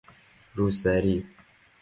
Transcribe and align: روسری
روسری 0.55 1.29